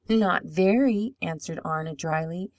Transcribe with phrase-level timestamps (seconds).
[0.09, 2.49] "Not very," answered Arna, dryly.